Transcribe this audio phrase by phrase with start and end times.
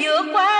[0.00, 0.53] vượt qua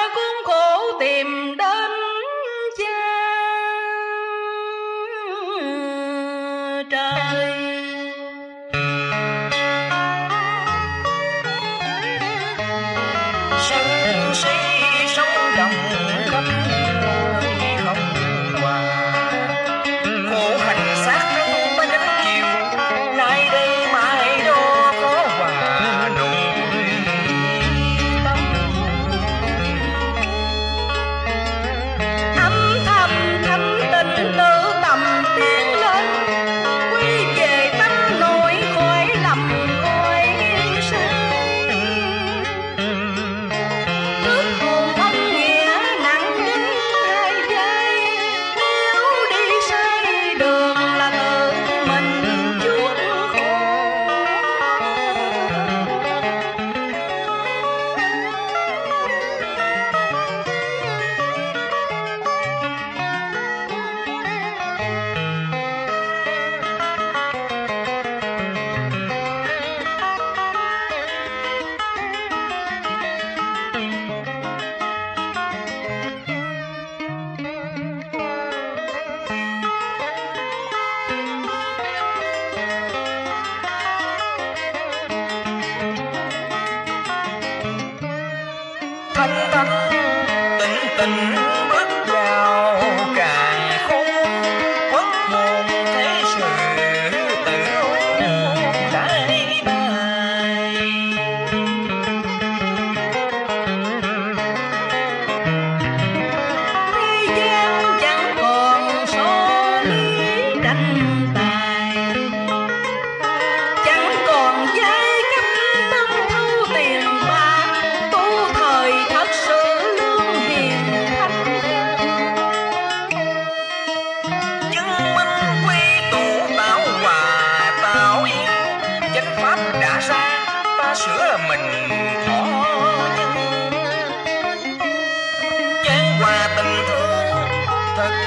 [90.98, 91.63] Watan